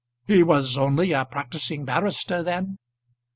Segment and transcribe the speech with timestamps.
[0.25, 2.79] "He was only a practising barrister then."